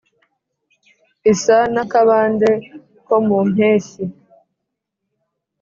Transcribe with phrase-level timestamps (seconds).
[1.31, 2.49] isa n'akabande
[3.05, 4.03] ko mu mpeshyi